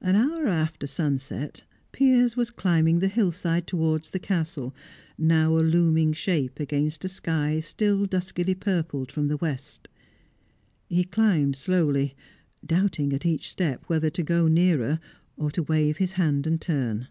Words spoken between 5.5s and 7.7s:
a looming shape against a sky